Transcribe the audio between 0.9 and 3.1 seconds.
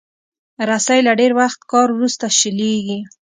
له ډېر وخت کار وروسته شلېږي.